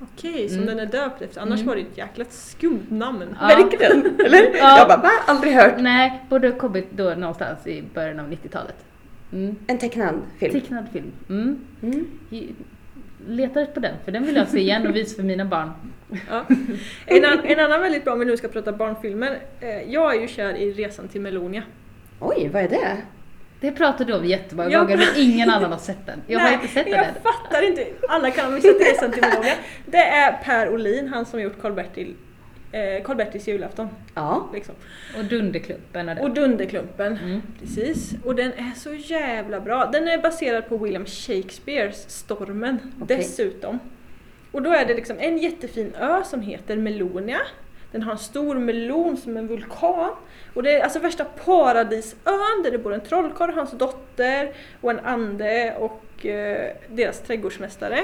[0.00, 0.76] Okej, som Mm.
[0.76, 1.40] den är döpt efter.
[1.40, 1.66] Annars Mm.
[1.68, 3.36] var det ett jäkla skumt namn.
[3.40, 3.46] Ja.
[3.46, 4.56] Verkligen, eller?
[4.56, 4.78] Ja.
[4.78, 5.10] Jag bara, va?
[5.26, 5.74] Aldrig hört.
[5.78, 8.76] Nej, borde ha kommit då någonstans i början av 90-talet.
[9.32, 9.56] Mm.
[9.66, 10.52] En tecknad film.
[10.52, 11.12] Tecknad film.
[11.28, 11.58] Mm.
[11.82, 12.06] Mm.
[13.28, 15.70] Letar på den, för den vill jag se igen och visa för mina barn.
[16.30, 16.44] Ja.
[17.06, 19.38] En, an, en annan väldigt bra, om vi nu ska prata barnfilmer.
[19.60, 21.62] Eh, jag är ju kär i Resan till Melonia.
[22.20, 22.96] Oj, vad är det?
[23.60, 24.78] Det pratade du om jättemånga Ja.
[24.80, 26.18] gånger men ingen annan har sett den.
[26.26, 27.14] Jag har Nej, inte sett den jag än.
[27.22, 27.86] fattar inte.
[28.08, 29.54] Alla kan ha missat Resan till Melonia.
[29.86, 32.14] Det är Per Olin, han som gjort Karl-Bertil
[32.72, 33.88] eh, Karl-Bertils julafton.
[34.14, 34.48] Ja.
[34.54, 34.74] Liksom.
[35.18, 36.18] Och Dunderklumpen och.
[36.18, 37.16] Och Dunderklumpen.
[37.16, 37.42] Mm.
[37.60, 38.14] Precis.
[38.24, 39.86] Och den är så jävla bra.
[39.92, 43.16] Den är baserad på William Shakespeares Stormen Okej.
[43.16, 43.78] dessutom.
[44.52, 47.38] Och då är det liksom en jättefin ö som heter Melonia.
[47.92, 50.10] Den har en stor melon som en vulkan.
[50.54, 54.90] Och det är alltså värsta paradisön där det bor en trollkarl och hans dotter och
[54.90, 58.00] en ande och eh, deras trädgårdsmästare.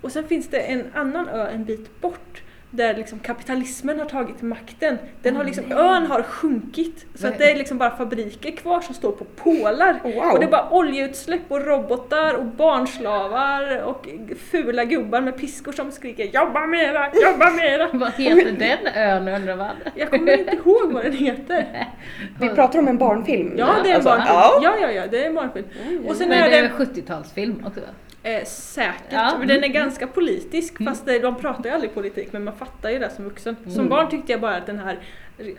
[0.00, 4.42] Och sen finns det en annan ö en bit bort där liksom kapitalismen har tagit
[4.42, 4.98] makten.
[5.22, 8.94] Den har liksom, ön har sjunkit så att det är liksom bara fabriker kvar som
[8.94, 10.00] står på pålar.
[10.02, 10.32] Wow.
[10.32, 14.08] Och det är bara oljeutsläpp och robotar och barnslavar och
[14.50, 19.56] fula gubbar med piskor som skriker ”Jobba mera, jobba mera!” Vad heter den ön undrar
[19.56, 19.76] man?
[19.94, 21.86] Jag kommer inte ihåg vad den heter.
[22.40, 23.54] Vi pratar om en barnfilm.
[23.56, 24.62] Ja, det är en Alltså, barnfilm.
[24.62, 24.76] Ja.
[24.80, 25.66] Ja, ja, det är en barnfilm.
[26.08, 27.80] Och sen Men är det en 70-talsfilm också?
[28.22, 29.36] Eh, säkert, Ja.
[29.38, 32.90] men den är ganska politisk fast det, de pratar ju aldrig politik men man fattar
[32.90, 33.56] ju det som vuxen.
[33.68, 34.98] Som barn tyckte jag bara att den här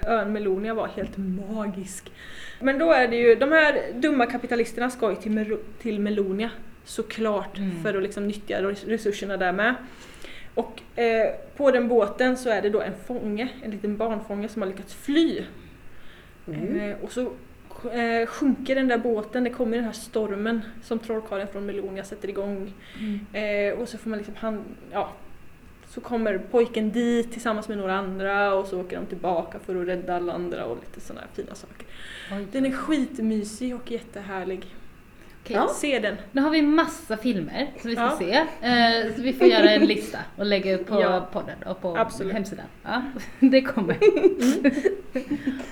[0.07, 2.11] ön Melonia var helt magisk.
[2.61, 6.49] Men då är det ju, de här dumma kapitalisterna ska ju till, Mero- till Melonia
[6.85, 7.83] såklart Mm.
[7.83, 9.75] för att liksom nyttja res- resurserna där med.
[10.53, 14.61] Och eh, på den båten så är det då en fånge, en liten barnfånge som
[14.61, 15.43] har lyckats fly.
[16.47, 16.79] Mm.
[16.79, 17.31] Eh, och så
[17.85, 22.29] eh, sjunker den där båten, det kommer den här stormen som trollkarlen från Melonia sätter
[22.29, 22.73] igång.
[23.33, 25.13] Eh, och så får man liksom han, ja,
[25.89, 29.87] så kommer pojken dit tillsammans med några andra och så åker de tillbaka för att
[29.87, 31.85] rädda alla andra och lite sådana här fina saker.
[32.31, 32.47] Oj.
[32.51, 34.65] Den är skitmysig och jättehärlig.
[35.49, 35.67] Okej, Ja.
[35.67, 36.15] Se den!
[36.31, 38.17] Nu har vi massa filmer som vi ska Ja.
[38.19, 38.31] se.
[38.67, 41.29] Eh, så vi får göra en lista och lägga upp på Ja.
[41.33, 42.33] podden och på Absolut.
[42.33, 42.65] hemsidan.
[42.83, 43.01] Ja,
[43.39, 43.97] det kommer.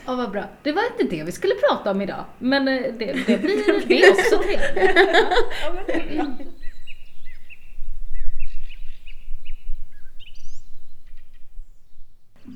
[0.06, 0.44] Ja, vad bra.
[0.64, 2.26] Det var inte det vi skulle prata om idag.
[2.40, 6.48] Men eh, det, det blir det är också trevligt.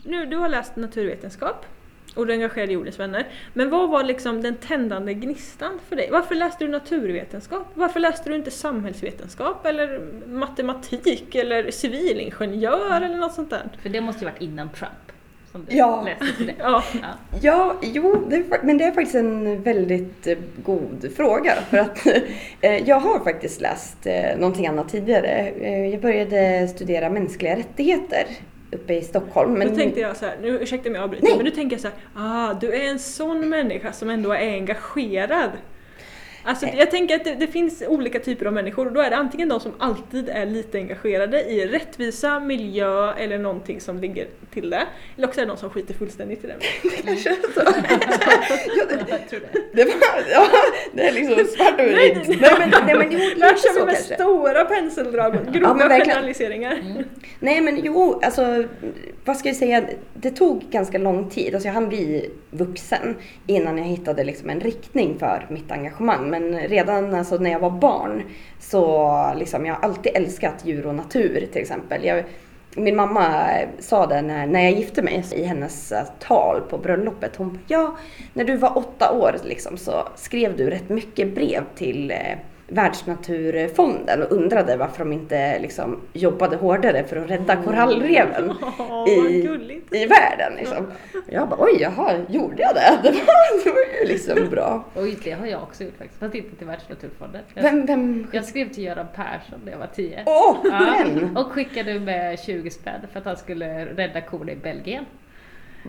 [0.05, 1.65] Nu, du har läst naturvetenskap
[2.15, 3.27] och du är engagerad i Jordens vänner.
[3.53, 6.09] Men vad var liksom den tändande gnistan för dig?
[6.11, 7.67] Varför läste du naturvetenskap?
[7.73, 13.63] Varför läste du inte samhällsvetenskap eller matematik eller civilingenjör eller något sånt där?
[13.81, 14.91] För det måste ju varit innan Trump.
[15.51, 16.01] Som du Ja.
[16.05, 16.53] läste det.
[16.59, 17.07] Ja, Ja.
[17.41, 21.53] Ja, jo, det är, men det är faktiskt en väldigt eh, god fråga.
[21.69, 22.05] För att
[22.61, 25.53] eh, jag har faktiskt läst eh, någonting annat tidigare.
[25.91, 28.25] Jag började studera mänskliga rättigheter
[28.71, 29.53] uppe i Stockholm.
[29.53, 31.81] Men Då tänkte jag så här, nu ursäkta mig jag avbryter, men nu tänker jag
[31.81, 35.51] så här, ah, du är en sån människa som ändå är engagerad.
[36.43, 39.15] Alltså jag tänker att det, det finns olika typer av människor och då är det
[39.15, 44.69] antingen de som alltid är lite engagerade i rättvisa, miljö eller någonting som ligger till
[44.69, 44.81] det.
[45.17, 46.55] Eller också är det de som skiter fullständigt i det.
[47.03, 47.61] det känns så.
[49.09, 49.59] Jag tror det.
[49.73, 49.93] Det, var,
[50.31, 50.47] ja,
[50.93, 52.27] det är liksom svart och Nej, vitt.
[52.27, 54.13] nej, Nej, men, nej, men jo, Där kör vi med kanske.
[54.15, 56.05] stora penseldrag och Ja, grova verkligen.
[56.09, 56.77] generaliseringar.
[57.39, 58.63] Nej men jo, alltså
[59.25, 61.53] vad ska jag säga, det tog ganska lång tid.
[61.53, 63.15] Alltså jag hann bli vuxen
[63.47, 66.29] innan jag hittade liksom en riktning för mitt engagemang.
[66.31, 68.23] Men redan alltså, när jag var barn
[68.59, 72.05] så liksom, jag har alltid älskat djur och natur till exempel.
[72.05, 72.23] Jag,
[72.75, 73.47] min mamma
[73.79, 77.35] sa det när, när jag gifte mig i hennes eh, tal på bröllopet.
[77.35, 77.97] Hon bara, ja,
[78.33, 82.17] när du var åtta år liksom, så skrev du rätt mycket brev till eh,
[82.73, 89.31] Världsnaturfonden och undrade varför de inte liksom, jobbade hårdare för att rädda korallreven Åh, vad
[89.31, 90.53] i, i världen.
[90.57, 90.87] Liksom.
[91.29, 92.99] Jag bara, oj, jaha, gjorde jag det?
[93.03, 94.85] Det var, det var ju liksom bra.
[94.95, 96.19] Oj, det har jag också gjort faktiskt.
[96.19, 97.41] Fast inte till Världsnaturfonden.
[97.53, 98.27] Jag, Vem, vem?
[98.31, 100.23] jag skrev till Göran Persson när jag var tio.
[100.25, 101.05] Åh, Ja,
[101.41, 105.05] och skickade med 20 spänn för att han skulle rädda korna i Belgien.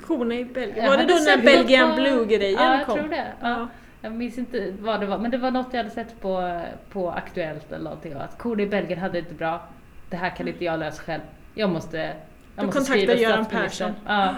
[0.07, 0.87] Korna i Belgien.
[0.87, 2.99] Var det då när Belgian Blue-grejen Ja, jag kom?
[2.99, 3.27] tror det.
[3.41, 3.69] Ja.
[4.03, 4.09] Ja.
[4.09, 6.61] Jag minns inte vad det var, men det var något jag hade sett på,
[6.93, 8.13] på Aktuellt eller någonting.
[8.13, 9.61] Att korna i Belgien hade det inte bra.
[10.11, 11.23] Det här kan inte jag lösa själv.
[11.55, 12.15] Jag måste, jag
[12.57, 13.93] Du måste skriva Göran statsministern.
[14.07, 14.35] Ja,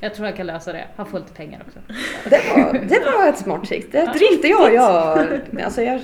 [0.00, 0.84] jag tror jag kan lösa det.
[0.96, 1.78] Han får lite pengar också.
[2.24, 3.92] Det var, det var ett smart trick.
[3.92, 4.74] Det tror inte jag.
[4.74, 6.00] jag alltså jag,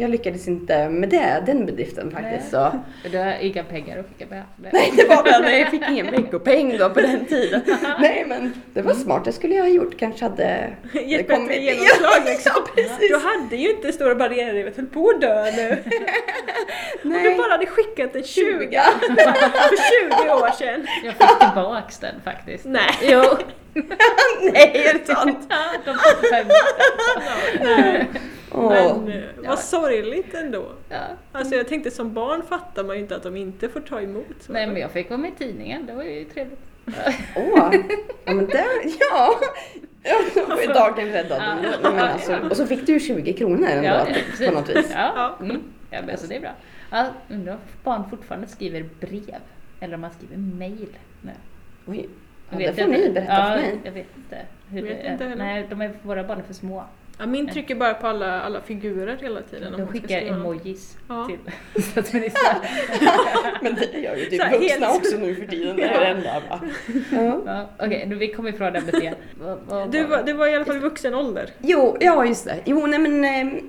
[0.00, 2.50] jag lyckades inte med det, den bedriften faktiskt.
[2.50, 2.72] Så.
[3.12, 4.42] Du har inga pengar att skicka med?
[4.72, 7.60] Nej, det var nej, jag fick ingen veckopeng då på den tiden.
[8.00, 9.98] Nej, men det var smart, det skulle jag ha gjort.
[9.98, 10.70] Kanske hade...
[10.92, 12.52] Gett det kommit- bättre genomslag liksom.
[12.54, 13.08] ja, precis.
[13.10, 15.76] Du hade ju inte Stora barriärrevet höll på att dö nu.
[17.04, 17.36] Om du Nej.
[17.38, 18.82] bara hade skickat en 20 Ja.
[19.00, 20.86] för 20 år sedan.
[21.04, 22.64] Jag fick tillbaks den faktiskt.
[22.64, 22.90] Nej.
[23.02, 23.22] Jo.
[24.42, 25.38] Nej, är det sant?
[25.84, 26.46] De fick den.
[27.62, 28.06] Nej.
[28.52, 28.68] Åh.
[28.72, 29.22] Men eh,
[29.60, 30.72] sorgligt ändå.
[30.88, 30.98] Ja.
[31.32, 34.24] Alltså jag tänkte som barn fattar man ju inte att de inte får ta emot.
[34.40, 34.52] Så.
[34.52, 36.58] Nej men jag fick vara med i tidningen, det var ju trevligt.
[37.36, 37.74] Åh,
[38.24, 38.66] ja men där,
[39.10, 39.30] ja.
[40.02, 40.20] Ja,
[40.62, 41.42] ju dagen räddad.
[41.42, 41.90] Ja.
[41.90, 44.46] Men alltså, och så fick du 20 kronor ändå Ja, precis.
[44.48, 44.90] på något vis.
[44.94, 45.44] Ja, Ja.
[45.44, 45.62] mm.
[45.90, 46.50] ja men så det är bra.
[46.90, 49.34] Ja, undrar om barn fortfarande skriver brev
[49.80, 50.88] eller om man skriver mail
[51.22, 51.30] nu.
[51.86, 52.08] Oj,
[52.50, 53.08] ja, Jag det vet får inte.
[53.08, 53.78] ni berätta ja, för mig.
[53.84, 54.38] Jag vet inte
[54.70, 55.12] hur Vet det är.
[55.12, 55.34] inte.
[55.34, 56.84] Nej, de är, våra barn är för små.
[57.20, 59.74] Ja, min trycker bara på alla, alla figurer hela tiden.
[59.74, 61.26] om De skickar emojis Ja.
[61.28, 62.56] till statsministern.
[63.62, 65.76] Men det gör ju Så typ vuxna helt- också nu för tiden.
[65.76, 66.60] Det är det enda va?
[67.12, 67.40] Ja.
[67.46, 69.14] Ja, Okej, nu vi kommer ifrån ämnet igen.
[69.90, 70.22] Du var det?
[70.26, 71.50] du var i alla fall i vuxen ålder.
[71.62, 72.56] Jo, ja just det.
[72.64, 73.62] Jo, nej men eh,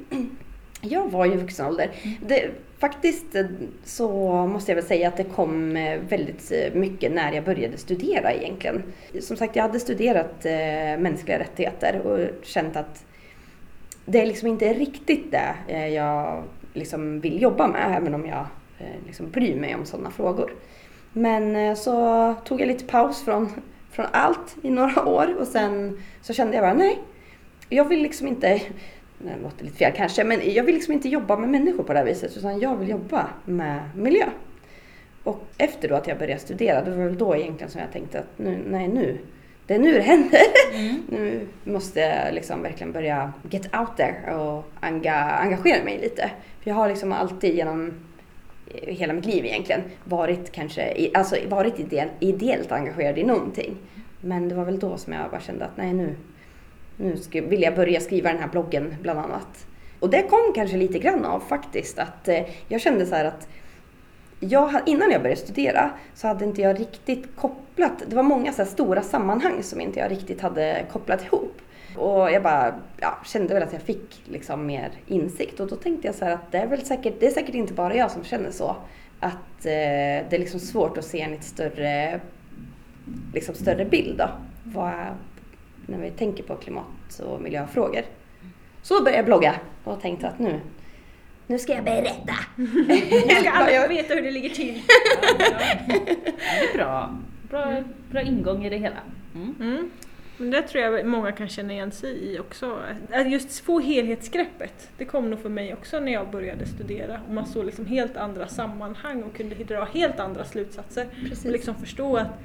[0.82, 1.90] jag var ju i vuxen ålder.
[2.28, 3.46] Det, faktiskt eh,
[3.84, 4.10] så
[4.48, 8.34] måste jag väl säga att det kom eh, väldigt eh, mycket när jag började studera
[8.34, 8.84] egentligen.
[9.22, 13.06] Som sagt, jag hade studerat eh, mänskliga rättigheter och känt att
[14.06, 18.46] det är liksom inte riktigt det eh, jag liksom vill jobba med, även om jag
[18.80, 20.52] eh, liksom bryr mig om sådana frågor.
[21.14, 23.50] Men eh, så tog jag lite paus från,
[23.92, 27.00] från allt i några år och sen så kände jag bara nej,
[27.70, 28.48] jag vill liksom inte,
[29.18, 32.00] det låter lite fel kanske, men jag vill liksom inte jobba med människor på det
[32.00, 34.26] här viset utan jag vill jobba med miljö.
[35.24, 38.20] Och efter då att jag började studera, det var väl då egentligen som jag tänkte
[38.20, 39.18] att nu, nej nu,
[39.72, 40.42] det är nu det händer.
[40.74, 41.04] Mm.
[41.10, 46.32] Nu måste jag liksom verkligen börja get out there och enga, engagera mig lite.
[46.62, 47.94] För jag har liksom alltid genom
[48.74, 53.76] eh, hela mitt liv egentligen varit kanske, alltså varit idel, ideellt engagerad i någonting.
[54.22, 56.16] Men det var väl då som jag bara kände att nej nu,
[56.98, 59.66] nu ska, vill jag börja skriva den här bloggen bland annat.
[60.00, 63.48] Och det kom kanske lite grann av faktiskt att eh, jag kände så här att
[64.44, 68.62] jag, innan jag började studera så hade inte jag riktigt kopplat, det var många så
[68.62, 71.62] här stora sammanhang som inte jag riktigt hade kopplat ihop.
[71.98, 76.08] Och jag bara ja, kände väl att jag fick liksom mer insikt och då tänkte
[76.08, 78.24] jag så här att det är väl säkert, det är säkert inte bara jag som
[78.24, 78.76] känner så.
[79.20, 82.22] Att eh, det är liksom svårt att se en lite större,
[83.34, 84.30] liksom större bild då.
[84.64, 84.94] Vad,
[85.86, 88.02] när vi tänker på klimat och miljöfrågor.
[88.82, 90.60] Så då började jag blogga och tänkte att nu,
[91.48, 92.34] nu ska jag berätta.
[93.28, 94.82] Nu ska alla veta hur det ligger till.
[95.88, 97.18] Det är bra.
[97.50, 98.98] Bra, bra ingång i det hela.
[99.36, 99.56] Mm.
[99.60, 99.92] Mm.
[100.42, 102.80] Men det tror jag många kan känna igen sig i också.
[103.12, 107.22] Att just få helhetsgreppet, det kom nog för mig också när jag började studera.
[107.28, 111.08] Och man såg liksom helt andra sammanhang och kunde dra helt andra slutsatser.
[111.30, 111.46] Precis.
[111.46, 112.40] Och liksom förstå att,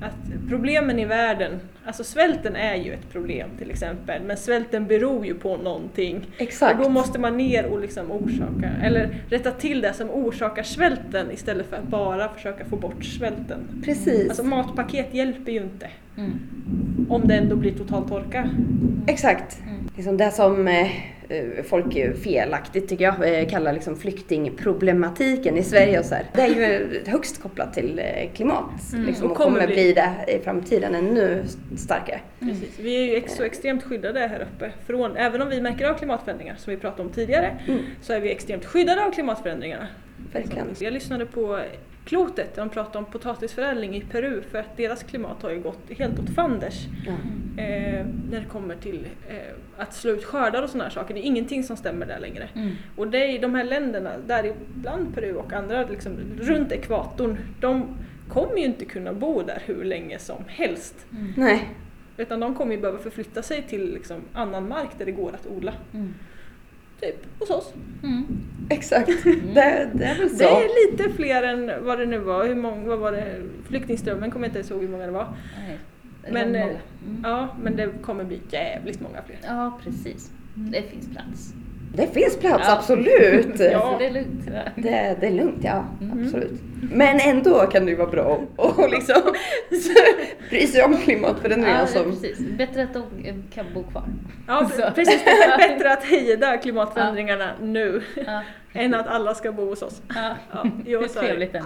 [0.00, 5.26] att problemen i världen, alltså svälten är ju ett problem till exempel, men svälten beror
[5.26, 6.26] ju på någonting.
[6.38, 6.78] Exakt.
[6.78, 11.30] Och då måste man ner och liksom orsaka, eller rätta till det som orsakar svälten
[11.30, 13.82] istället för att bara försöka få bort svälten.
[13.84, 14.28] Precis.
[14.28, 17.06] Alltså matpaket hjälper ju inte Mm.
[17.08, 18.50] om det ändå blir total torka.
[19.06, 19.58] Exakt.
[19.66, 19.88] Mm.
[19.96, 20.82] Liksom det som eh,
[21.28, 26.24] eh, folk felaktigt tycker jag eh, kallar liksom flyktingproblematiken i Sverige och så här.
[26.34, 28.00] Det är ju högst kopplat till
[28.34, 28.92] klimat.
[28.92, 29.92] Mm, Liksom, och kommer kommer bli bli.
[29.92, 31.42] det i framtiden ännu
[31.76, 32.20] starkare.
[32.40, 32.78] Precis.
[32.80, 34.70] Vi är ju ex- så extremt skyddade här uppe.
[34.86, 37.80] Från, även om vi märker av klimatförändringar som vi pratade om tidigare Mm.
[38.00, 39.86] så är vi extremt skyddade av klimatförändringarna.
[40.32, 40.66] Verkligen.
[40.78, 41.60] Jag lyssnade på
[42.08, 45.90] Klotet där de pratade om potatisförädling i Peru för att deras klimat har ju gått
[45.90, 46.86] helt åt fanders
[47.56, 49.36] eh, när det kommer till eh,
[49.76, 51.14] att slå ut skördar och sådana här saker.
[51.14, 52.48] Det är ingenting som stämmer där längre.
[52.54, 52.70] Mm.
[52.96, 57.96] Och det är de här länderna, däribland Peru och andra liksom, runt ekvatorn, de
[58.28, 61.06] kommer ju inte kunna bo där hur länge som helst.
[61.12, 61.32] Mm.
[61.36, 61.68] Nej,
[62.18, 65.46] Utan de kommer ju behöva förflytta sig till liksom, annan mark där det går att
[65.46, 65.72] odla.
[65.94, 66.14] Mm.
[67.00, 67.72] Typ hos oss.
[68.02, 68.24] Mm.
[68.70, 69.24] exakt.
[69.24, 70.44] Det, det är väl Det så.
[70.44, 72.46] är lite fler än vad det nu var.
[72.46, 73.42] Hur många, vad var det?
[73.68, 75.28] Flyktingströmmen kommer jag inte ens ihåg hur många det var.
[75.58, 75.78] Nej,
[76.26, 76.78] det Men, var eh, många.
[77.06, 77.20] Mm.
[77.24, 79.38] Ja, men det kommer bli jävligt många fler.
[79.46, 80.30] Ja, precis.
[80.54, 81.54] Det finns plats.
[81.94, 82.72] Det finns plats, Ja.
[82.78, 83.60] absolut.
[83.72, 83.96] Ja.
[83.98, 84.42] Det är lugnt.
[84.54, 84.60] Ja.
[84.76, 85.84] Det, det är lugnt, ja.
[86.00, 86.24] Mm.
[86.24, 86.60] Absolut.
[86.92, 89.22] Men ändå kan det ju vara bra att och liksom
[90.50, 92.04] bry sig om klimatförändringar Ja, som...
[92.10, 92.38] precis.
[92.38, 94.04] Bättre att de eh, kan bo kvar.
[94.46, 94.90] Ja, Så.
[94.94, 95.24] precis.
[95.24, 98.42] Det är bättre att hejda klimatförändringarna nu Ja.
[98.72, 100.02] än att alla ska bo hos oss.
[100.14, 100.34] Ja.
[100.52, 101.02] Ja, jo.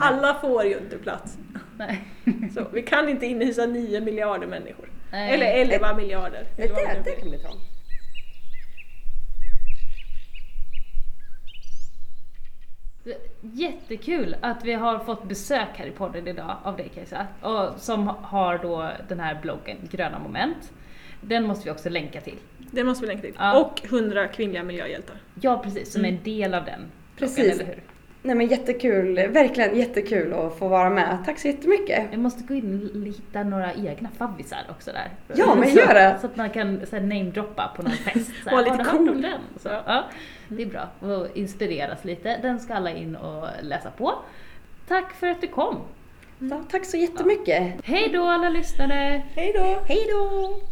[0.00, 1.36] Alla får ju inte plats.
[1.78, 2.00] Nej.
[2.54, 4.88] Så, vi kan inte inhysa 9 miljarder människor.
[5.12, 5.34] Nej.
[5.34, 6.44] Eller 11 miljarder.
[6.56, 6.68] Det, det,
[7.04, 7.50] nu kan bli bra.
[13.42, 18.06] Jättekul att vi har fått besök här i podden idag av dig Kajsa, och som
[18.22, 20.72] har då den här bloggen Gröna Moment.
[21.20, 22.36] Den måste vi också länka till.
[22.58, 23.34] Det måste vi länka till.
[23.38, 23.60] Ja.
[23.60, 25.16] Och 100 kvinnliga miljöhjältar.
[25.40, 26.18] Ja precis, som är Mm.
[26.18, 26.90] en del av den bloggen,
[27.36, 27.52] Precis.
[27.52, 27.82] eller hur?
[28.24, 31.18] Nej men jättekul, verkligen jättekul att få vara med.
[31.26, 32.06] Tack så jättemycket.
[32.10, 35.08] Jag måste gå in och hitta några egna favvisar också där.
[35.34, 36.18] Ja, men så, gör det.
[36.20, 38.30] Så att man kan namedroppa på någon fest.
[38.44, 39.40] Så här, lite "Har du hört om cool." den?
[39.60, 40.04] Så, ja,
[40.56, 40.88] det är bra.
[41.00, 42.38] Och inspireras lite.
[42.42, 44.14] Den ska alla in och läsa på.
[44.88, 45.80] Tack för att du kom.
[46.38, 47.74] Ja, tack så jättemycket.
[47.84, 49.22] Hej då alla lyssnare!
[49.34, 49.82] Hej då!
[49.86, 50.71] Hej då!